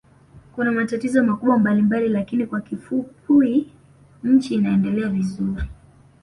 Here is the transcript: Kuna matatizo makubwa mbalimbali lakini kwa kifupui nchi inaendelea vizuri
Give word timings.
Kuna 0.55 0.71
matatizo 0.71 1.23
makubwa 1.23 1.59
mbalimbali 1.59 2.09
lakini 2.09 2.45
kwa 2.47 2.61
kifupui 2.61 3.71
nchi 4.23 4.55
inaendelea 4.55 5.09
vizuri 5.09 5.63